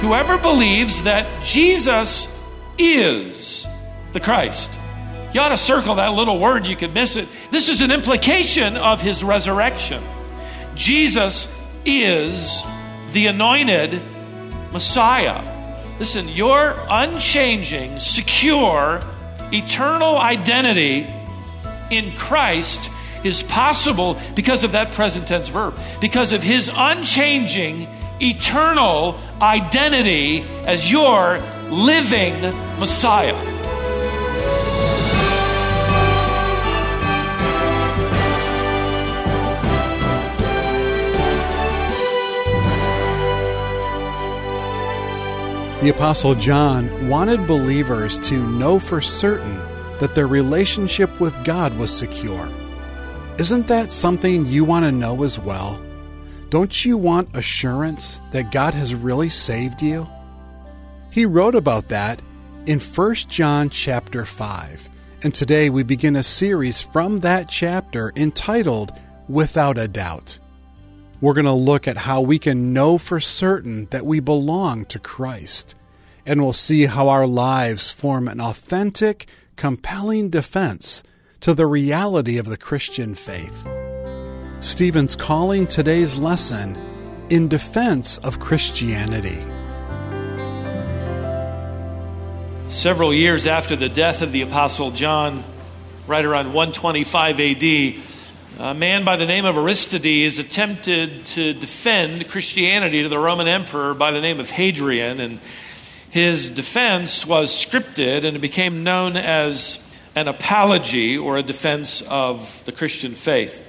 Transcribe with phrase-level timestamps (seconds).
[0.00, 2.28] Whoever believes that Jesus
[2.78, 3.66] is
[4.12, 4.70] the Christ.
[5.34, 7.26] You ought to circle that little word, you could miss it.
[7.50, 10.04] This is an implication of his resurrection.
[10.76, 11.48] Jesus
[11.84, 12.62] is
[13.12, 14.00] the anointed
[14.72, 15.42] Messiah.
[15.98, 19.02] Listen, your unchanging, secure,
[19.52, 21.12] eternal identity
[21.90, 22.90] in Christ
[23.24, 27.88] is possible because of that present tense verb, because of his unchanging,
[28.20, 31.38] eternal identity as your
[31.70, 32.40] living
[32.78, 33.62] Messiah.
[45.82, 49.58] The Apostle John wanted believers to know for certain
[49.98, 52.48] that their relationship with God was secure.
[53.38, 55.80] Isn't that something you want to know as well?
[56.50, 60.06] Don't you want assurance that God has really saved you?
[61.10, 62.20] He wrote about that
[62.66, 64.90] in 1 John chapter 5.
[65.22, 68.92] And today we begin a series from that chapter entitled
[69.30, 70.38] Without a Doubt.
[71.22, 74.98] We're going to look at how we can know for certain that we belong to
[74.98, 75.74] Christ.
[76.26, 81.02] And we'll see how our lives form an authentic, compelling defense
[81.42, 83.66] to the reality of the Christian faith.
[84.60, 86.80] Stephen's calling today's lesson
[87.30, 89.44] in defense of Christianity.
[92.68, 95.42] Several years after the death of the Apostle John,
[96.06, 97.64] right around 125 AD,
[98.60, 103.94] a man by the name of Aristides attempted to defend Christianity to the Roman emperor
[103.94, 105.40] by the name of Hadrian, and
[106.08, 112.64] his defense was scripted and it became known as an apology or a defense of
[112.64, 113.68] the Christian faith.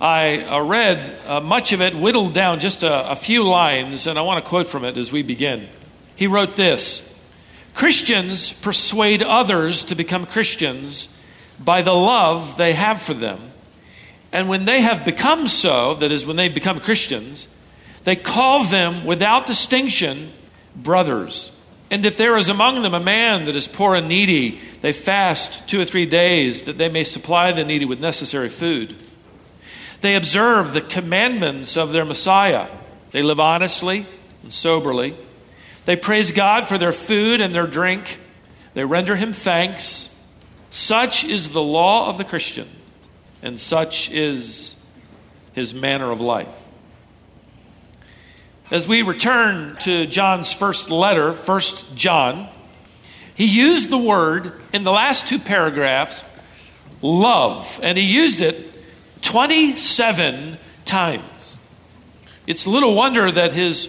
[0.00, 4.18] I uh, read uh, much of it, whittled down just a, a few lines, and
[4.18, 5.68] I want to quote from it as we begin.
[6.16, 7.18] He wrote this
[7.74, 11.08] Christians persuade others to become Christians
[11.58, 13.52] by the love they have for them
[14.32, 17.48] and when they have become so, that is, when they become Christians,
[18.04, 20.32] they call them without distinction
[20.76, 21.50] brothers.
[21.90, 25.66] And if there is among them a man that is poor and needy, they fast
[25.68, 28.94] two or three days that they may supply the needy with necessary food.
[30.00, 32.68] They observe the commandments of their Messiah.
[33.10, 34.06] They live honestly
[34.42, 35.16] and soberly.
[35.86, 38.18] They praise God for their food and their drink.
[38.74, 40.14] They render him thanks.
[40.70, 42.68] Such is the law of the Christian
[43.42, 44.74] and such is
[45.52, 46.54] his manner of life.
[48.70, 51.60] As we return to John's first letter, 1
[51.94, 52.48] John,
[53.34, 56.22] he used the word in the last two paragraphs,
[57.00, 58.70] love, and he used it
[59.22, 61.58] 27 times.
[62.46, 63.88] It's little wonder that his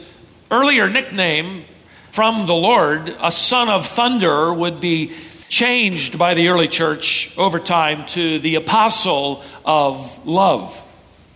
[0.50, 1.66] earlier nickname
[2.12, 5.12] from the Lord, a son of thunder, would be
[5.50, 10.82] changed by the early church over time to the apostle of love.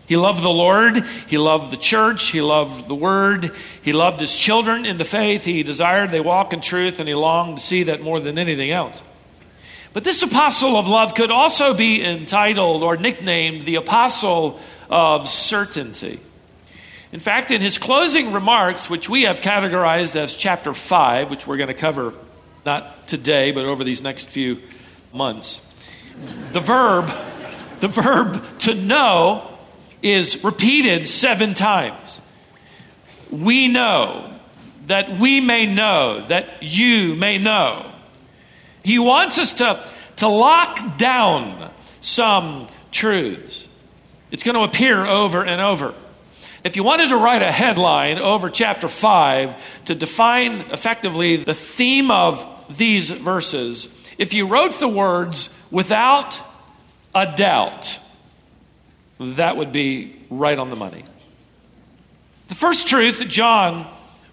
[0.06, 4.38] He loved the Lord, he loved the church, he loved the word, he loved his
[4.38, 7.84] children in the faith, he desired they walk in truth, and he longed to see
[7.84, 9.02] that more than anything else.
[9.94, 14.60] But this apostle of love could also be entitled or nicknamed the apostle
[14.90, 16.20] of certainty.
[17.12, 21.58] In fact, in his closing remarks, which we have categorized as chapter 5, which we're
[21.58, 22.14] going to cover
[22.66, 24.60] not today, but over these next few
[25.14, 25.62] months.
[26.54, 27.12] The verb,
[27.82, 29.53] the verb to know
[30.04, 32.22] is repeated seven times.
[33.32, 34.38] We know,
[34.88, 37.90] that we may know, that you may know.
[38.84, 41.72] He wants us to, to lock down
[42.02, 43.68] some truths.
[44.30, 45.96] It's going to appear over and over.
[46.64, 52.12] If you wanted to write a headline over chapter 5 to define effectively the theme
[52.12, 56.40] of these verses, if you wrote the words without
[57.16, 58.00] a doubt,
[59.24, 61.04] that would be right on the money.
[62.48, 63.88] The first truth that John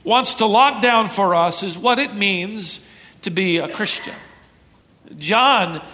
[0.04, 2.86] wants to lock down for us is what it means
[3.22, 4.14] to be a Christian.
[5.16, 5.84] John,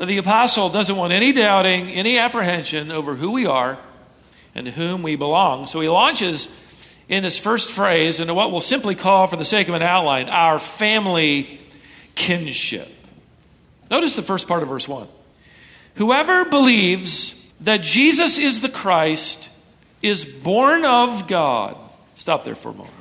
[0.00, 3.78] the apostle, doesn't want any doubting, any apprehension over who we are
[4.54, 5.66] and to whom we belong.
[5.66, 6.48] So he launches
[7.08, 10.28] in his first phrase into what we'll simply call, for the sake of an outline,
[10.28, 11.60] our family
[12.14, 12.88] kinship.
[13.90, 15.08] Notice the first part of verse 1.
[15.96, 19.48] Whoever believes that Jesus is the Christ
[20.02, 21.76] is born of God.
[22.16, 22.94] Stop there for a moment.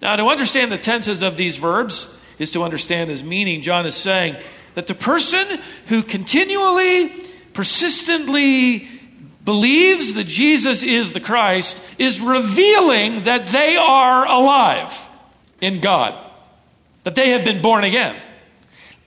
[0.00, 3.62] Now, to understand the tenses of these verbs is to understand his meaning.
[3.62, 4.36] John is saying
[4.74, 5.46] that the person
[5.86, 7.08] who continually,
[7.52, 8.88] persistently
[9.44, 15.08] believes that Jesus is the Christ is revealing that they are alive
[15.60, 16.18] in God,
[17.04, 18.20] that they have been born again.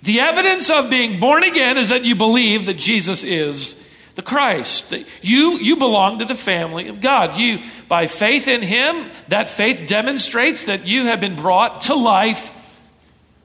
[0.01, 3.75] The evidence of being born again is that you believe that Jesus is
[4.15, 4.93] the Christ.
[5.21, 7.37] You, you belong to the family of God.
[7.37, 12.51] You, by faith in Him, that faith demonstrates that you have been brought to life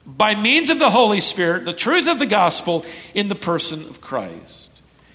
[0.05, 3.99] by means of the Holy Spirit, the truth of the gospel in the person of
[3.99, 4.69] Christ.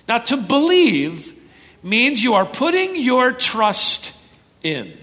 [0.06, 1.34] Now, to believe
[1.82, 4.14] means you are putting your trust
[4.62, 4.96] in.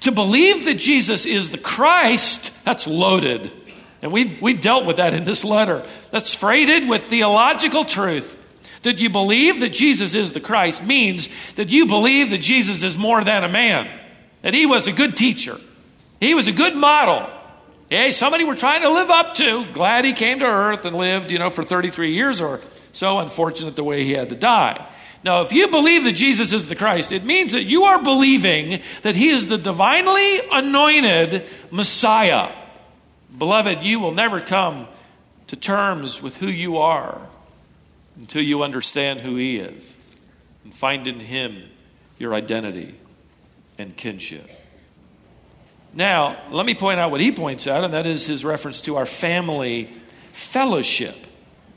[0.00, 3.50] To believe that Jesus is the Christ, that's loaded.
[4.02, 5.86] And we've, we've dealt with that in this letter.
[6.10, 8.36] That's freighted with theological truth.
[8.82, 12.96] That you believe that Jesus is the Christ means that you believe that Jesus is
[12.96, 13.88] more than a man,
[14.42, 15.58] that he was a good teacher,
[16.20, 17.28] he was a good model.
[17.88, 19.66] Hey, somebody we're trying to live up to.
[19.74, 22.62] Glad he came to earth and lived, you know, for 33 years or
[22.94, 23.18] so.
[23.18, 24.88] Unfortunate the way he had to die.
[25.24, 28.80] Now, if you believe that Jesus is the Christ, it means that you are believing
[29.02, 32.50] that he is the divinely anointed Messiah.
[33.36, 34.88] Beloved, you will never come
[35.48, 37.20] to terms with who you are
[38.16, 39.94] until you understand who He is
[40.64, 41.64] and find in Him
[42.18, 42.94] your identity
[43.78, 44.48] and kinship.
[45.94, 48.96] Now, let me point out what he points out, and that is his reference to
[48.96, 49.90] our family
[50.32, 51.16] fellowship.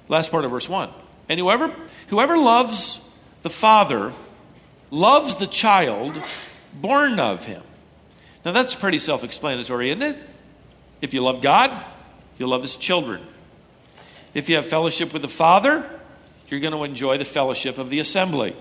[0.07, 0.89] Last part of verse 1.
[1.27, 1.73] And whoever,
[2.07, 3.01] whoever loves
[3.41, 4.13] the Father
[4.89, 6.21] loves the child
[6.73, 7.63] born of him.
[8.45, 10.23] Now, that's pretty self explanatory, isn't it?
[11.01, 11.83] If you love God,
[12.37, 13.21] you'll love his children.
[14.33, 15.89] If you have fellowship with the Father,
[16.47, 18.56] you're going to enjoy the fellowship of the assembly,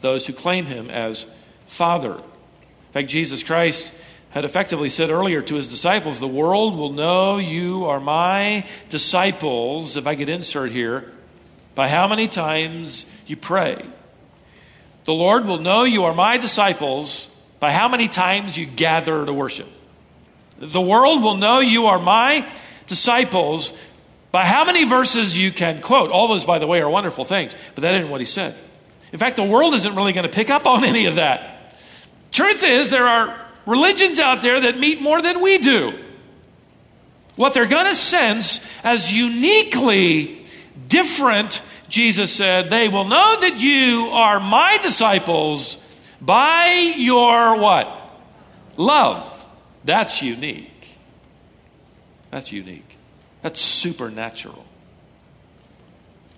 [0.00, 1.26] those who claim him as
[1.66, 2.14] Father.
[2.14, 3.92] In fact, Jesus Christ
[4.30, 9.96] had effectively said earlier to his disciples, The world will know you are my disciples,
[9.96, 11.12] if I could insert here,
[11.74, 13.84] by how many times you pray.
[15.04, 17.28] The Lord will know you are my disciples
[17.60, 19.68] by how many times you gather to worship.
[20.58, 22.48] The world will know you are my
[22.86, 23.72] disciples
[24.34, 26.10] by how many verses you can quote.
[26.10, 28.56] All those, by the way, are wonderful things, but that isn't what he said.
[29.12, 31.76] In fact, the world isn't really going to pick up on any of that.
[32.32, 35.96] Truth is, there are religions out there that meet more than we do.
[37.36, 40.44] What they're going to sense as uniquely
[40.88, 45.78] different, Jesus said, they will know that you are my disciples
[46.20, 48.18] by your what?
[48.76, 49.46] Love.
[49.84, 50.88] That's unique.
[52.32, 52.93] That's unique.
[53.44, 54.64] That's supernatural.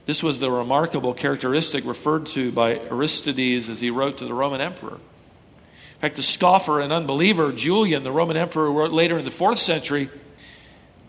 [0.07, 4.61] This was the remarkable characteristic referred to by Aristides as he wrote to the Roman
[4.61, 4.95] emperor.
[4.95, 9.59] In fact, the scoffer and unbeliever Julian, the Roman emperor, wrote later in the fourth
[9.59, 10.11] century,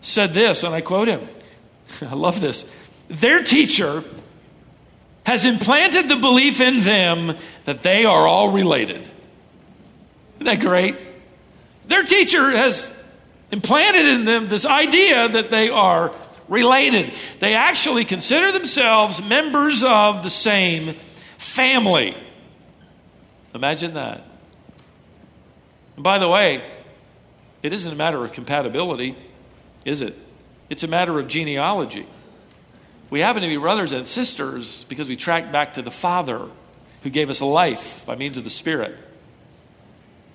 [0.00, 1.28] said this, and I quote him.
[2.00, 2.64] I love this.
[3.08, 4.04] Their teacher
[5.26, 9.00] has implanted the belief in them that they are all related.
[10.36, 10.94] Isn't that great?
[11.88, 12.92] Their teacher has
[13.50, 16.14] implanted in them this idea that they are
[16.48, 17.12] related.
[17.40, 20.94] They actually consider themselves members of the same
[21.38, 22.16] family.
[23.54, 24.24] Imagine that.
[25.96, 26.62] And by the way,
[27.62, 29.16] it isn't a matter of compatibility,
[29.84, 30.14] is it?
[30.70, 32.06] It's a matter of genealogy.
[33.10, 36.46] We happen to be brothers and sisters because we track back to the Father
[37.02, 38.98] who gave us life by means of the Spirit.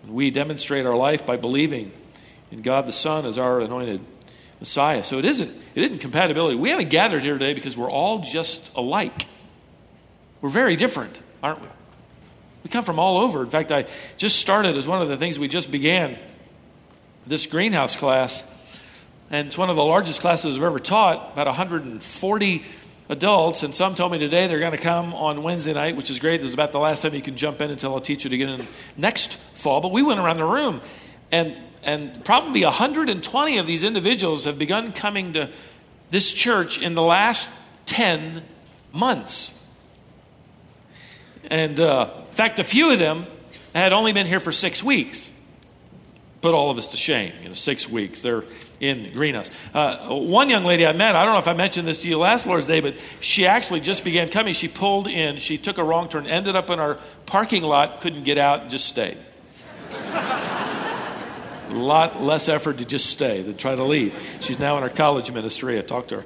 [0.04, 1.94] And we demonstrate our life by believing
[2.54, 4.06] in God the Son as our anointed
[4.60, 5.04] Messiah.
[5.04, 6.56] So it isn't, it isn't compatibility.
[6.56, 9.26] We haven't gathered here today because we're all just alike.
[10.40, 11.68] We're very different, aren't we?
[12.64, 13.42] We come from all over.
[13.42, 16.18] In fact, I just started as one of the things we just began
[17.26, 18.44] this greenhouse class.
[19.32, 22.66] And it's one of the largest classes I've ever taught, about 140
[23.10, 23.64] adults.
[23.64, 26.42] And some told me today they're going to come on Wednesday night, which is great.
[26.42, 28.38] This is about the last time you can jump in until I'll teach you to
[28.38, 29.82] get in next fall.
[29.82, 30.82] But we went around the room,
[31.32, 35.50] and and probably 120 of these individuals have begun coming to
[36.10, 37.50] this church in the last
[37.86, 38.44] 10
[38.92, 39.60] months.
[41.50, 43.26] And uh, in fact, a few of them
[43.76, 45.30] had only been here for six weeks.
[46.42, 47.34] Put all of us to shame.
[47.42, 48.22] You know, six weeks.
[48.22, 48.44] They're
[48.80, 49.50] in Greenhouse.
[49.74, 52.18] Uh, one young lady I met, I don't know if I mentioned this to you
[52.18, 54.54] last Lord's Day, but she actually just began coming.
[54.54, 58.24] She pulled in, she took a wrong turn, ended up in our parking lot, couldn't
[58.24, 59.18] get out, and just stayed.
[61.70, 64.14] A lot less effort to just stay than try to leave.
[64.42, 65.80] She's now in our college ministry.
[65.80, 66.26] I talked to her.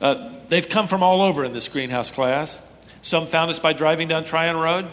[0.00, 2.62] Uh, they've come from all over in this greenhouse class.
[3.02, 4.90] Some found us by driving down Tryon Road,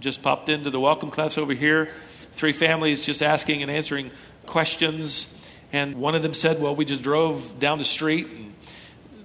[0.00, 1.90] just popped into the welcome class over here.
[2.32, 4.10] Three families just asking and answering
[4.46, 5.32] questions.
[5.72, 8.54] And one of them said, Well, we just drove down the street and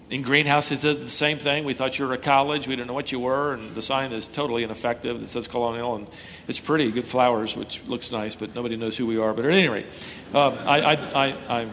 [0.10, 1.66] in Greenhouse, it did the same thing.
[1.66, 2.68] We thought you were a college.
[2.68, 5.22] We didn't know what you were, and the sign is totally ineffective.
[5.22, 6.08] It says Colonial, and
[6.48, 9.34] it's pretty, good flowers, which looks nice, but nobody knows who we are.
[9.34, 9.86] But at any rate,
[10.34, 11.68] uh, I, I, I, I,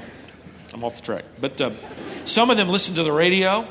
[0.74, 1.24] am off the track.
[1.40, 1.70] But uh,
[2.26, 3.66] some of them listened to the radio.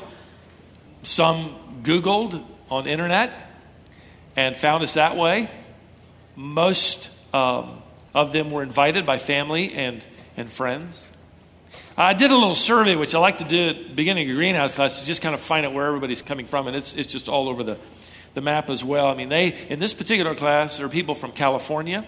[1.04, 1.54] Some
[1.84, 3.32] Googled on internet
[4.34, 5.48] and found us that way.
[6.34, 7.82] Most um,
[8.14, 10.04] of them were invited by family and,
[10.36, 11.06] and friends.
[11.98, 14.74] I did a little survey, which I like to do at the beginning of greenhouse
[14.74, 17.26] class, to just kind of find out where everybody's coming from, and it's, it's just
[17.26, 17.78] all over the,
[18.34, 19.06] the map as well.
[19.06, 22.06] I mean, they in this particular class, there are people from California,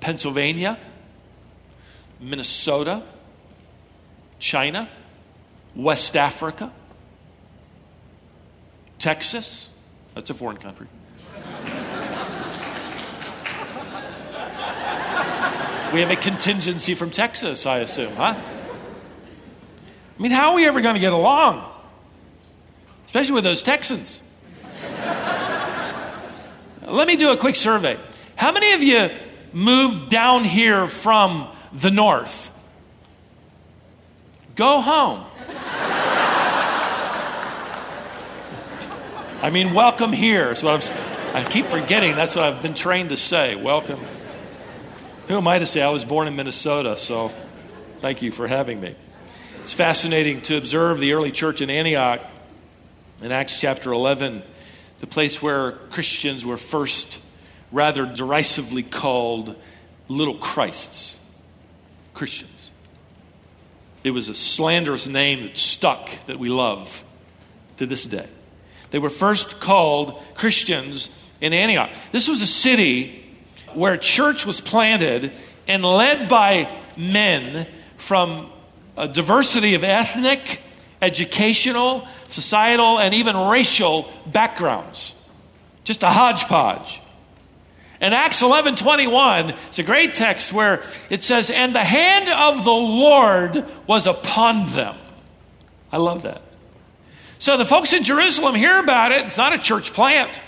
[0.00, 0.80] Pennsylvania,
[2.18, 3.04] Minnesota,
[4.40, 4.88] China,
[5.76, 6.72] West Africa,
[8.98, 9.68] Texas.
[10.14, 10.88] That's a foreign country.
[15.94, 18.34] we have a contingency from Texas, I assume, huh?
[20.18, 21.64] I mean, how are we ever going to get along?
[23.06, 24.20] Especially with those Texans.
[26.86, 27.96] Let me do a quick survey.
[28.34, 29.10] How many of you
[29.52, 32.50] moved down here from the north?
[34.56, 35.24] Go home.
[39.40, 40.46] I mean, welcome here.
[40.46, 42.16] That's what I'm, I keep forgetting.
[42.16, 43.54] That's what I've been trained to say.
[43.54, 44.00] Welcome.
[45.28, 45.80] Who am I to say?
[45.80, 47.30] I was born in Minnesota, so
[48.00, 48.96] thank you for having me.
[49.68, 52.22] It's fascinating to observe the early church in Antioch
[53.20, 54.42] in Acts chapter 11,
[55.00, 57.18] the place where Christians were first
[57.70, 59.54] rather derisively called
[60.08, 61.18] little Christs.
[62.14, 62.70] Christians.
[64.02, 67.04] It was a slanderous name that stuck that we love
[67.76, 68.26] to this day.
[68.90, 71.10] They were first called Christians
[71.42, 71.90] in Antioch.
[72.10, 73.22] This was a city
[73.74, 75.32] where church was planted
[75.66, 77.66] and led by men
[77.98, 78.50] from
[78.98, 80.60] a diversity of ethnic,
[81.00, 85.14] educational, societal, and even racial backgrounds.
[85.84, 87.00] Just a hodgepodge.
[88.00, 92.64] In Acts 11 21, it's a great text where it says, And the hand of
[92.64, 94.96] the Lord was upon them.
[95.90, 96.42] I love that.
[97.38, 99.26] So the folks in Jerusalem hear about it.
[99.26, 100.40] It's not a church plant.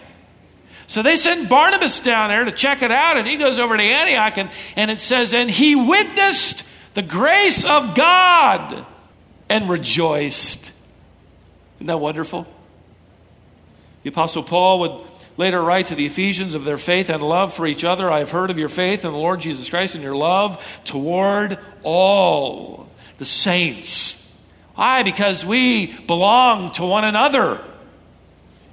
[0.89, 3.83] So they send Barnabas down there to check it out, and he goes over to
[3.83, 8.85] Antioch, and, and it says, And he witnessed the grace of God
[9.49, 10.73] and rejoiced.
[11.77, 12.47] Isn't that wonderful?
[14.03, 17.67] The Apostle Paul would later write to the Ephesians of their faith and love for
[17.67, 18.11] each other.
[18.11, 21.59] I have heard of your faith in the Lord Jesus Christ and your love toward
[21.83, 24.17] all the saints.
[24.75, 25.03] Why?
[25.03, 27.63] Because we belong to one another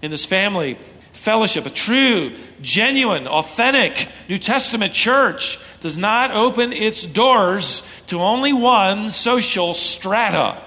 [0.01, 0.77] in this family
[1.13, 8.51] fellowship, a true, genuine, authentic New Testament church does not open its doors to only
[8.51, 10.61] one social strata.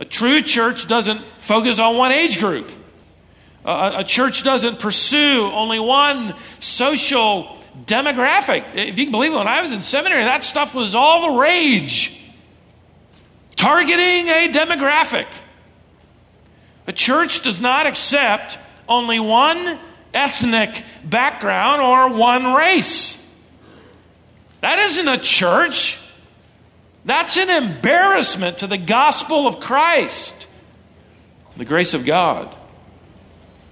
[0.00, 2.72] A true church doesn't focus on one age group.
[3.64, 8.74] A, a, church doesn't pursue only one social demographic.
[8.74, 11.38] If you can believe it, when I was in seminary, that stuff was all the
[11.38, 12.20] rage.
[13.54, 15.28] Targeting a demographic.
[16.88, 18.58] A church does not accept
[18.88, 19.78] only one
[20.12, 23.23] ethnic background or one race.
[24.64, 25.98] That isn't a church.
[27.04, 30.46] That's an embarrassment to the gospel of Christ,
[31.58, 32.48] the grace of God.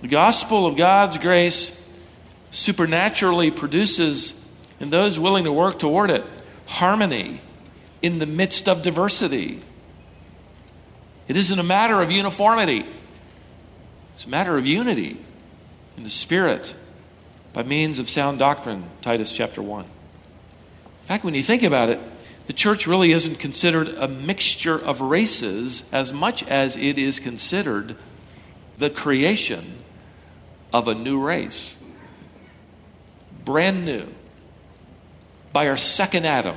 [0.03, 1.83] The gospel of God's grace
[2.51, 4.39] supernaturally produces
[4.81, 6.27] in those willing to work toward it
[6.67, 7.41] harmony
[8.03, 9.63] in the midst of diversity.
[11.27, 12.85] It isn't a matter of uniformity,
[14.13, 15.17] it's a matter of unity
[15.97, 16.75] in the Spirit
[17.55, 19.87] by means of sound doctrine, Titus chapter 1.
[21.03, 21.99] In fact, when you think about it,
[22.47, 27.97] the church really isn't considered a mixture of races as much as it is considered
[28.79, 29.79] the creation
[30.73, 31.77] of a new race.
[33.45, 34.07] Brand new.
[35.53, 36.57] By our second Adam,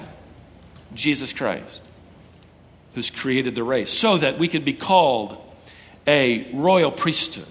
[0.94, 1.82] Jesus Christ,
[2.94, 5.44] who's created the race, so that we can be called
[6.06, 7.48] a royal priesthood,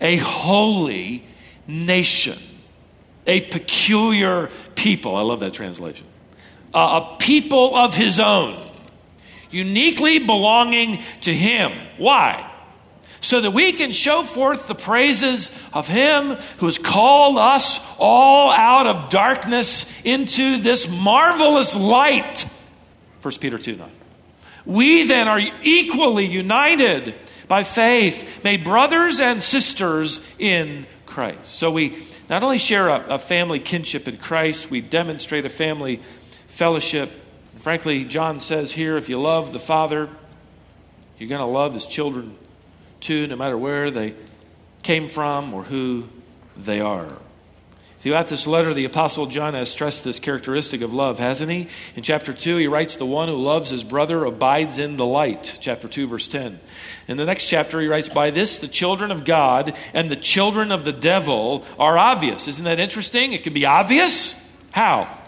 [0.00, 1.24] a holy
[1.68, 2.36] nation,
[3.28, 5.14] a peculiar people.
[5.14, 6.06] I love that translation
[6.74, 8.58] a people of his own,
[9.50, 11.72] uniquely belonging to him.
[11.98, 12.48] Why?
[13.20, 18.50] So that we can show forth the praises of him who has called us all
[18.50, 22.46] out of darkness into this marvelous light.
[23.22, 23.90] 1 Peter 2 9.
[24.64, 27.14] We then are equally united
[27.48, 31.44] by faith, made brothers and sisters in Christ.
[31.44, 36.00] So we not only share a, a family kinship in Christ, we demonstrate a family
[36.52, 37.10] fellowship.
[37.58, 40.08] Frankly, John says here if you love the Father,
[41.18, 42.36] You're going to love his children
[43.00, 44.14] too, no matter where they
[44.82, 46.08] came from or who
[46.56, 47.08] they are.
[48.00, 51.68] Throughout this letter, the Apostle John has stressed this characteristic of love, hasn't he?
[51.94, 55.56] In chapter 2, he writes, The one who loves his brother abides in the light.
[55.60, 56.58] Chapter 2, verse 10.
[57.06, 60.72] In the next chapter, he writes, By this the children of God and the children
[60.72, 62.48] of the devil are obvious.
[62.48, 63.32] Isn't that interesting?
[63.32, 64.34] It can be obvious.
[64.72, 65.21] How?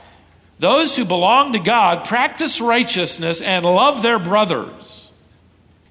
[0.64, 5.10] Those who belong to God practice righteousness and love their brothers.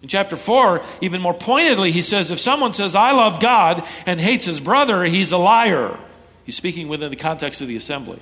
[0.02, 4.20] In chapter 4, even more pointedly, he says, If someone says, I love God and
[4.20, 6.00] hates his brother, he's a liar.
[6.44, 8.18] He's speaking within the context of the assembly.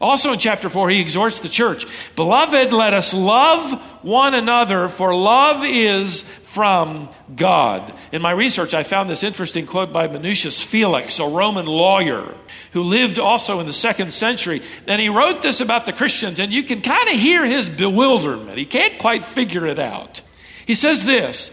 [0.00, 5.12] Also in chapter 4, he exhorts the church Beloved, let us love one another, for
[5.12, 7.92] love is from God.
[8.10, 12.34] In my research, I found this interesting quote by Minucius Felix, a Roman lawyer
[12.72, 14.62] who lived also in the second century.
[14.86, 18.56] And he wrote this about the Christians, and you can kind of hear his bewilderment.
[18.56, 20.22] He can't quite figure it out.
[20.64, 21.50] He says this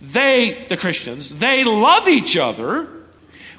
[0.00, 2.88] They, the Christians, they love each other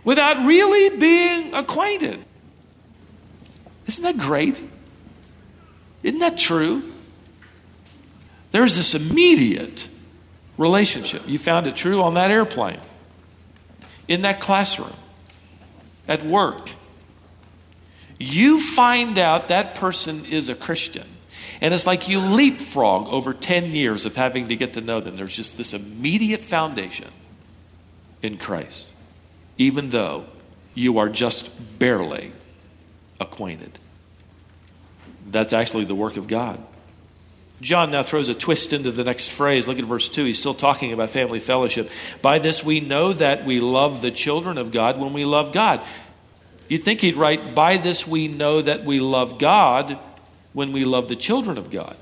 [0.04, 2.20] without really being acquainted.
[3.86, 4.62] Isn't that great?
[6.02, 6.92] Isn't that true?
[8.52, 9.88] There's this immediate
[10.60, 11.28] relationship.
[11.28, 12.80] You found it true on that airplane,
[14.08, 14.94] in that classroom,
[16.08, 16.70] at work.
[18.20, 21.08] You find out that person is a Christian.
[21.62, 25.16] And it's like you leapfrog over 10 years of having to get to know them.
[25.18, 27.10] There's just this immediate foundation
[28.22, 28.86] in Christ
[29.60, 30.26] even though
[30.74, 32.32] you are just barely
[33.20, 33.78] acquainted.
[35.30, 36.64] That's actually the work of God.
[37.62, 39.68] John now throws a twist into the next phrase.
[39.68, 40.26] Look at verse 2.
[40.26, 41.90] He's still talking about family fellowship.
[42.22, 45.82] By this we know that we love the children of God when we love God.
[46.70, 50.00] You'd think he'd write, By this we know that we love God
[50.54, 51.98] when we love the children of God.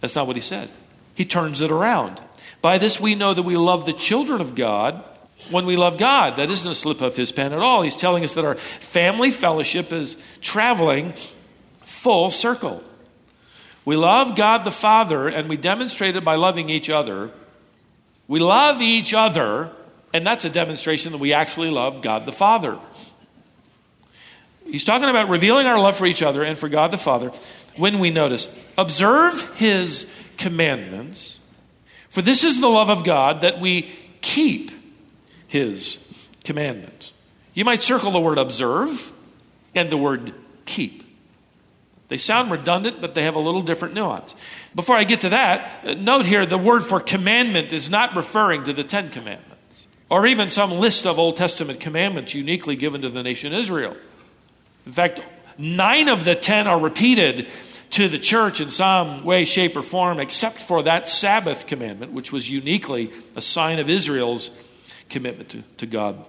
[0.00, 0.68] That's not what he said.
[1.14, 2.20] He turns it around.
[2.60, 5.04] By this we know that we love the children of God
[5.50, 6.36] when we love God.
[6.36, 7.82] That isn't a slip of his pen at all.
[7.82, 11.14] He's telling us that our family fellowship is traveling
[11.84, 12.82] full circle.
[13.86, 17.30] We love God the Father, and we demonstrate it by loving each other.
[18.26, 19.70] We love each other,
[20.12, 22.78] and that's a demonstration that we actually love God the Father.
[24.66, 27.30] He's talking about revealing our love for each other and for God the Father
[27.76, 31.38] when we notice, observe his commandments,
[32.10, 34.72] for this is the love of God that we keep
[35.46, 36.00] his
[36.42, 37.12] commandments.
[37.54, 39.12] You might circle the word observe
[39.76, 41.05] and the word keep.
[42.08, 44.34] They sound redundant, but they have a little different nuance.
[44.74, 48.64] Before I get to that, uh, note here the word for commandment is not referring
[48.64, 49.56] to the Ten Commandments
[50.08, 53.96] or even some list of Old Testament commandments uniquely given to the nation Israel.
[54.84, 55.20] In fact,
[55.58, 57.48] nine of the ten are repeated
[57.90, 62.32] to the church in some way, shape, or form, except for that Sabbath commandment, which
[62.32, 64.50] was uniquely a sign of Israel's
[65.08, 66.24] commitment to, to God.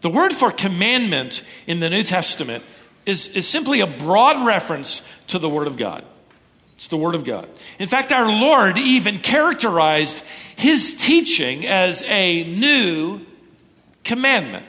[0.00, 2.64] The word for commandment in the New Testament
[3.06, 6.04] is, is simply a broad reference to the Word of God.
[6.76, 7.48] It's the Word of God.
[7.78, 10.22] In fact, our Lord even characterized
[10.56, 13.20] his teaching as a new
[14.04, 14.66] commandment.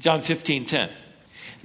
[0.00, 0.90] John 15 10.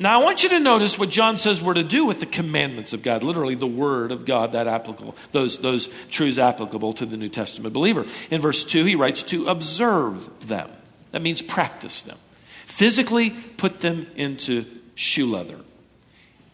[0.02, 2.94] Now, I want you to notice what John says we're to do with the commandments
[2.94, 7.18] of God, literally the Word of God, that applicable, those, those truths applicable to the
[7.18, 8.06] New Testament believer.
[8.32, 10.70] In verse 2, he writes to observe them.
[11.12, 12.18] That means practice them.
[12.66, 14.64] Physically put them into
[14.96, 15.60] shoe leather.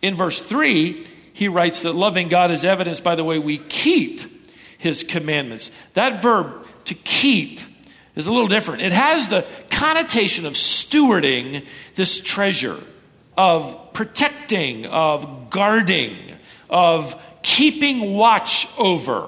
[0.06, 4.22] In verse 3, he writes that loving God is evidenced by the way we keep
[4.78, 5.72] his commandments.
[5.96, 7.60] That verb, to keep,
[8.16, 8.84] is a little different.
[8.84, 11.66] It has the connotation of stewarding
[11.96, 12.78] this treasure,
[13.36, 16.36] of protecting, of guarding,
[16.70, 19.28] of keeping watch over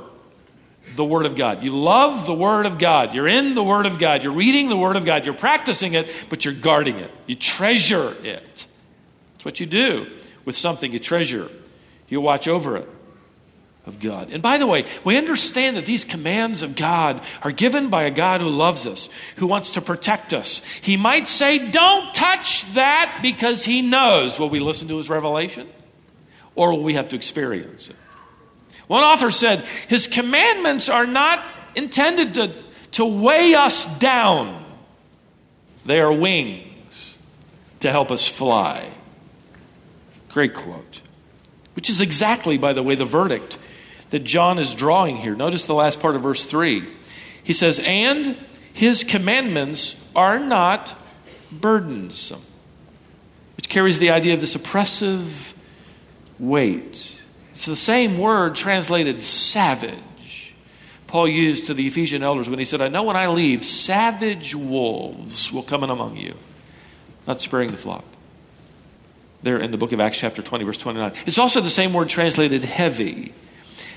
[0.96, 1.63] the Word of God.
[1.63, 3.16] You love the Word of God.
[3.16, 4.24] You're in the Word of God.
[4.24, 5.26] You're reading the Word of God.
[5.26, 7.10] You're practicing it, but you're guarding it.
[7.26, 8.68] You treasure it.
[9.34, 10.06] That's what you do
[10.48, 11.52] with something you treasure.
[12.08, 12.88] You watch over it
[13.86, 14.30] of God.
[14.32, 18.12] And by the way, we understand that these commands of God are given by a
[18.12, 20.62] God who loves us, who wants to protect us.
[20.82, 24.40] He might say, Don't touch that because He knows.
[24.40, 25.68] Will we listen to His revelation?
[26.56, 27.96] Or will we have to experience it?
[28.88, 32.56] One author said, His commandments are not intended to,
[32.94, 34.64] to weigh us down,
[35.86, 37.18] they are wings
[37.82, 38.94] to help us fly.
[40.38, 41.02] Great quote.
[41.73, 43.58] Which is exactly, by the way, the verdict
[44.12, 45.34] that John is drawing here.
[45.34, 46.88] Notice the last part of verse 3.
[47.41, 48.38] He says, And
[48.71, 50.95] his commandments are not
[51.52, 52.43] burdensome,
[53.56, 55.56] which carries the idea of this oppressive
[56.38, 57.19] weight
[57.54, 60.54] it's the same word translated savage,
[61.08, 64.54] Paul used to the Ephesian elders when he said, I know when I leave, savage
[64.54, 66.36] wolves will come in among you,
[67.26, 68.06] not sparing the flock.
[69.43, 71.13] There in the book of Acts, chapter 20, verse 29.
[71.26, 73.34] It's also the same word translated heavy,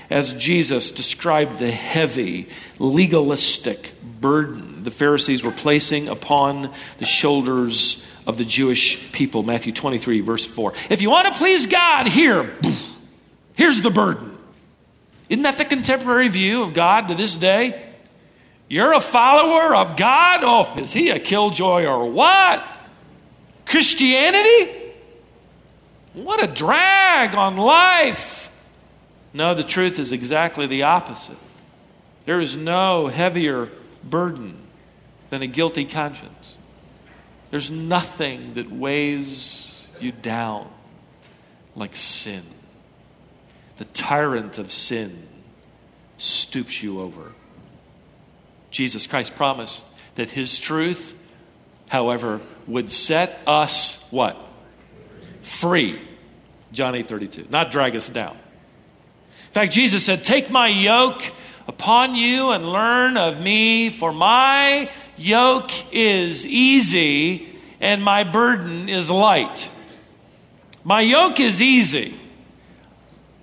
[0.09, 8.37] as Jesus described the heavy, legalistic burden the Pharisees were placing upon the shoulders of
[8.37, 9.43] the Jewish people.
[9.43, 10.73] Matthew 23, verse 4.
[10.89, 12.55] If you want to please God, here,
[13.53, 14.37] here's the burden.
[15.29, 17.89] Isn't that the contemporary view of God to this day?
[18.67, 20.41] You're a follower of God?
[20.43, 22.65] Oh, is he a killjoy or what?
[23.65, 24.80] Christianity?
[26.13, 28.51] What a drag on life.
[29.33, 31.37] No, the truth is exactly the opposite.
[32.25, 33.69] There is no heavier
[34.03, 34.57] burden
[35.29, 36.55] than a guilty conscience.
[37.49, 40.69] There's nothing that weighs you down
[41.75, 42.43] like sin.
[43.77, 45.27] The tyrant of sin
[46.17, 47.31] stoops you over.
[48.69, 51.15] Jesus Christ promised that his truth,
[51.89, 54.37] however, would set us what?
[55.41, 56.01] Free.
[56.71, 57.47] John 8 32.
[57.49, 58.35] Not drag us down.
[58.35, 61.23] In fact, Jesus said, Take my yoke
[61.67, 67.49] upon you and learn of me, for my yoke is easy
[67.79, 69.69] and my burden is light.
[70.83, 72.17] My yoke is easy.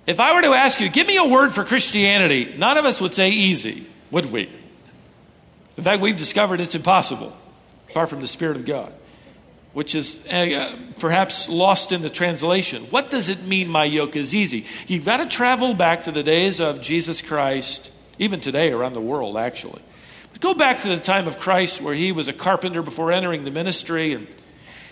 [0.07, 2.99] If I were to ask you, give me a word for Christianity, none of us
[2.99, 4.49] would say easy, would we?
[5.77, 7.35] In fact, we've discovered it's impossible,
[7.93, 8.93] far from the Spirit of God,
[9.79, 12.83] which is uh, perhaps lost in the translation.
[12.89, 14.65] What does it mean, my yoke is easy?
[14.87, 18.99] You've got to travel back to the days of Jesus Christ, even today around the
[18.99, 19.81] world, actually.
[20.33, 23.45] But go back to the time of Christ where he was a carpenter before entering
[23.45, 24.27] the ministry, and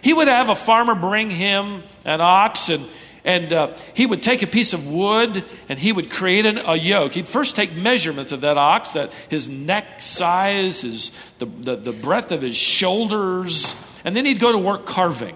[0.02, 2.88] he would have a farmer bring him an ox and
[3.26, 6.78] and uh, he would take a piece of wood and he would create an, a
[6.78, 7.12] yoke.
[7.12, 11.92] He'd first take measurements of that ox, that his neck size, his, the, the, the
[11.92, 13.76] breadth of his shoulders,
[14.08, 15.36] and then he'd go to work carving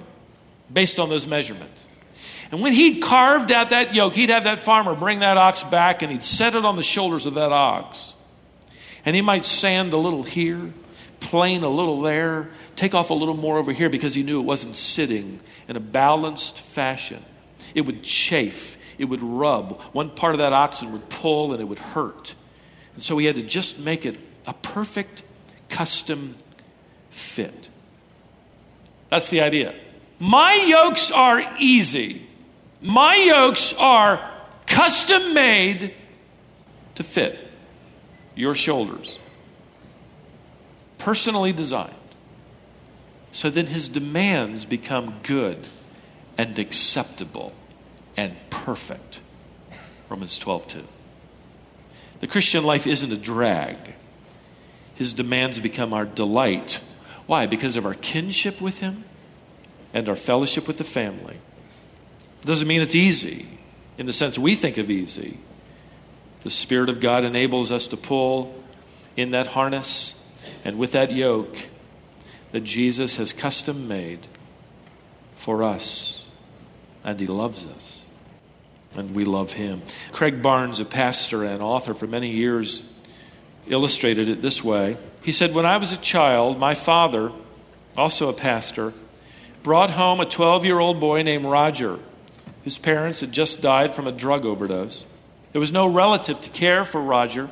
[0.72, 1.86] based on those measurements.
[2.52, 6.02] And when he'd carved out that yoke, he'd have that farmer bring that ox back
[6.02, 8.14] and he'd set it on the shoulders of that ox.
[9.04, 10.72] And he might sand a little here,
[11.20, 14.46] plane a little there, take off a little more over here because he knew it
[14.46, 17.22] wasn't sitting in a balanced fashion.
[17.76, 19.82] It would chafe, it would rub.
[19.92, 22.36] One part of that oxen would pull and it would hurt.
[22.94, 25.24] And so he had to just make it a perfect
[25.68, 26.36] custom
[27.10, 27.68] fit.
[29.12, 29.76] That's the idea.
[30.20, 32.26] My yokes are easy.
[32.82, 34.32] My yokes are
[34.66, 35.94] custom made
[36.96, 37.38] to fit
[38.36, 39.20] your shoulders,
[40.98, 41.94] personally designed.
[43.34, 45.68] So then his demands become good
[46.38, 47.54] and acceptable
[48.16, 49.20] and perfect.
[50.10, 50.88] Romans 12, 2.
[52.22, 53.78] The Christian life isn't a drag.
[54.96, 56.80] His demands become our delight.
[57.32, 57.46] Why?
[57.46, 59.06] Because of our kinship with Him
[59.94, 61.38] and our fellowship with the family.
[62.42, 63.48] It doesn't mean it's easy
[63.98, 65.38] in the sense we think of easy.
[66.44, 68.62] The Spirit of God enables us to pull
[69.16, 70.22] in that harness
[70.66, 71.70] and with that yoke
[72.52, 74.28] that Jesus has custom made
[75.38, 76.26] for us,
[77.02, 78.02] and He loves us
[78.94, 79.82] and we love him.
[80.12, 82.82] Craig Barnes, a pastor and author for many years,
[83.72, 84.98] illustrated it this way.
[85.24, 87.32] He said, When I was a child, my father,
[87.98, 88.94] also a pastor,
[89.64, 92.00] brought home a 12 year old boy named Roger,
[92.64, 95.06] whose parents had just died from a drug overdose.
[95.52, 97.50] There was no relative to care for Roger,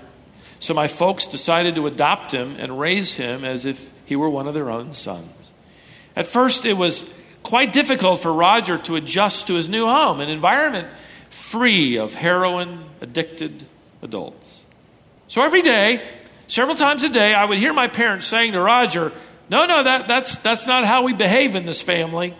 [0.60, 4.47] so my folks decided to adopt him and raise him as if he were one
[4.47, 5.29] of their own sons.
[6.15, 7.05] At first, it was
[7.43, 10.88] quite difficult for Roger to adjust to his new home, an environment
[11.29, 13.65] free of heroin addicted
[14.01, 14.59] adults.
[15.30, 16.04] So every day,
[16.48, 19.13] several times a day, I would hear my parents saying to Roger,
[19.48, 22.36] No, no, that, that's, that's not how we behave in this family.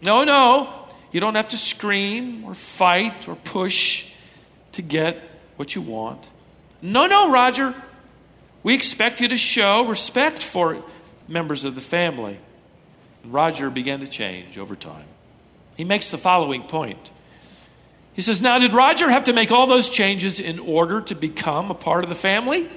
[0.00, 0.72] No, no,
[1.10, 4.06] you don't have to scream or fight or push
[4.72, 5.20] to get
[5.56, 6.24] what you want.
[6.80, 7.74] No, no, Roger,
[8.62, 10.80] we expect you to show respect for
[11.26, 12.38] members of the family.
[13.24, 15.06] And Roger began to change over time.
[15.76, 17.10] He makes the following point
[18.18, 21.70] he says, Now, did Roger have to make all those changes in order to become
[21.70, 22.68] a part of the family?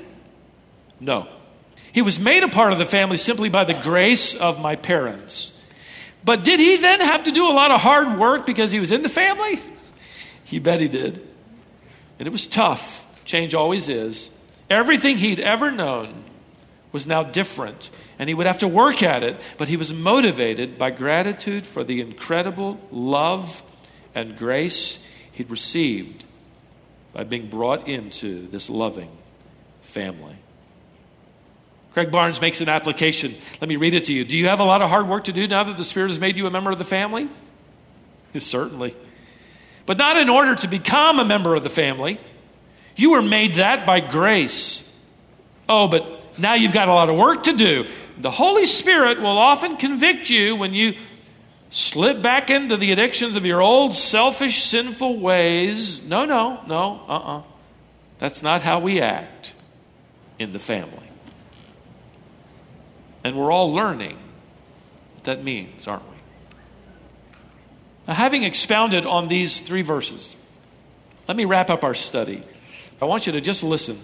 [0.99, 1.27] No.
[1.91, 5.51] He was made a part of the family simply by the grace of my parents.
[6.23, 8.91] But did he then have to do a lot of hard work because he was
[8.91, 9.59] in the family?
[10.43, 11.27] He bet he did.
[12.19, 13.03] And it was tough.
[13.25, 14.29] Change always is.
[14.69, 16.23] Everything he'd ever known
[16.91, 20.77] was now different, and he would have to work at it, but he was motivated
[20.77, 23.63] by gratitude for the incredible love
[24.13, 24.99] and grace
[25.41, 26.23] he'd received
[27.13, 29.09] by being brought into this loving
[29.81, 30.35] family.
[31.93, 33.35] Craig Barnes makes an application.
[33.59, 34.23] Let me read it to you.
[34.23, 36.19] Do you have a lot of hard work to do now that the Spirit has
[36.19, 37.27] made you a member of the family?
[38.37, 38.95] Certainly.
[39.85, 42.19] But not in order to become a member of the family.
[42.95, 44.87] You were made that by grace.
[45.67, 47.85] Oh, but now you've got a lot of work to do.
[48.19, 50.93] The Holy Spirit will often convict you when you
[51.71, 56.05] slip back into the addictions of your old selfish, sinful ways.
[56.07, 57.37] No, no, no, uh uh-uh.
[57.39, 57.43] uh.
[58.19, 59.55] That's not how we act
[60.37, 61.09] in the family.
[63.23, 64.17] And we're all learning
[65.15, 66.15] what that means, aren't we?
[68.07, 70.35] Now, having expounded on these three verses,
[71.27, 72.41] let me wrap up our study.
[73.01, 73.99] I want you to just listen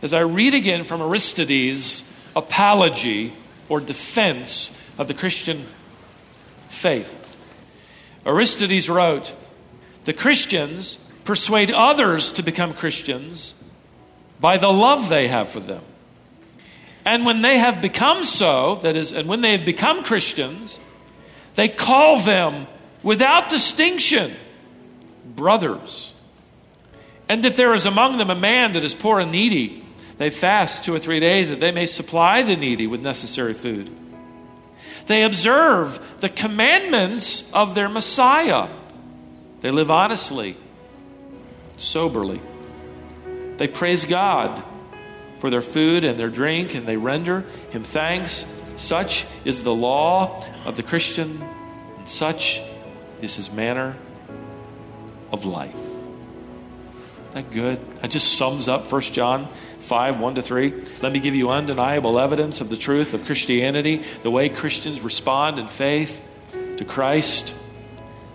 [0.00, 2.02] as I read again from Aristides'
[2.34, 3.32] apology
[3.68, 5.66] or defense of the Christian
[6.72, 7.18] faith.
[8.26, 9.34] Aristides wrote,
[10.04, 13.54] The Christians persuade others to become Christians
[14.40, 15.82] by the love they have for them.
[17.04, 20.78] And when they have become so, that is, and when they have become Christians,
[21.54, 22.66] they call them
[23.02, 24.32] without distinction
[25.26, 26.12] brothers.
[27.28, 29.84] And if there is among them a man that is poor and needy,
[30.18, 33.90] they fast two or three days that they may supply the needy with necessary food.
[35.06, 38.68] They observe the commandments of their Messiah.
[39.60, 40.56] They live honestly,
[41.76, 42.40] soberly.
[43.56, 44.62] They praise God
[45.38, 48.44] for their food and their drink, and they render Him thanks.
[48.76, 51.42] Such is the law of the Christian,
[51.98, 52.60] and such
[53.20, 53.96] is His manner
[55.30, 55.74] of life.
[55.74, 57.80] Isn't that good?
[58.00, 59.48] That just sums up 1 John
[59.82, 60.72] 5 1 to 3.
[61.02, 65.58] Let me give you undeniable evidence of the truth of Christianity, the way Christians respond
[65.58, 66.22] in faith
[66.76, 67.54] to Christ,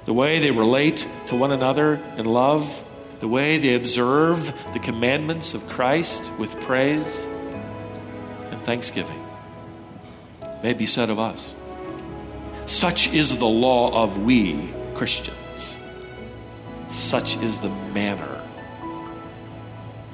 [0.06, 2.86] the way they relate to one another in love,
[3.20, 7.28] the way they observe the commandments of Christ with praise
[8.52, 9.24] and thanksgiving.
[10.64, 11.54] May be said of us.
[12.66, 15.38] Such is the law of we Christians.
[16.90, 18.42] Such is the manner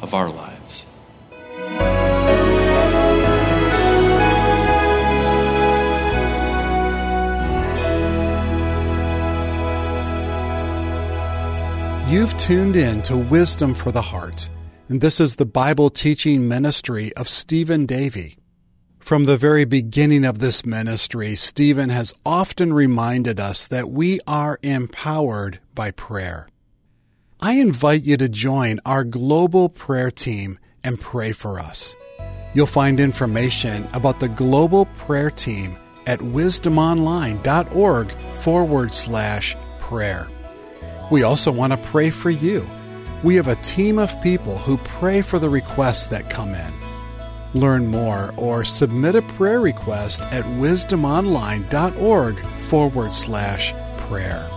[0.02, 0.53] of our lives.
[12.08, 14.50] You've tuned in to Wisdom for the Heart,
[14.90, 18.36] and this is the Bible teaching ministry of Stephen Davey.
[19.00, 24.60] From the very beginning of this ministry, Stephen has often reminded us that we are
[24.62, 26.50] empowered by prayer.
[27.40, 31.96] I invite you to join our global prayer team and pray for us.
[32.54, 40.28] You'll find information about the global prayer team at wisdomonline.org forward slash prayer.
[41.12, 42.68] We also want to pray for you.
[43.24, 46.74] We have a team of people who pray for the requests that come in.
[47.54, 53.74] Learn more or submit a prayer request at wisdomonline.org forward slash
[54.08, 54.50] prayer.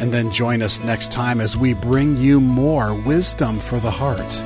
[0.00, 4.44] And then join us next time as we bring you more wisdom for the heart.